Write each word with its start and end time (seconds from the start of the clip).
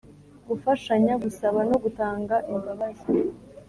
gufashanya, 0.47 1.13
gusaba 1.23 1.59
no 1.69 1.77
gutanga 1.83 2.35
imbabazi; 2.53 3.11